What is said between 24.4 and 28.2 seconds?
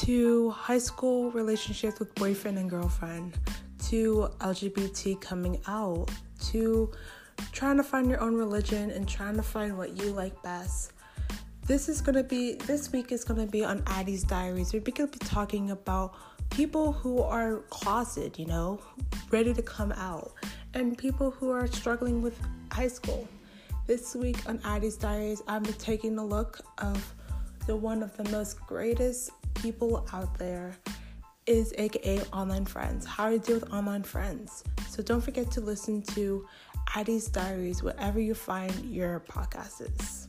on Adi's Diaries, I'm taking a look of the one of